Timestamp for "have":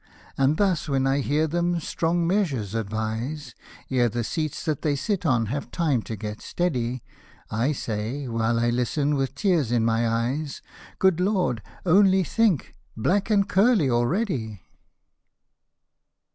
5.45-5.69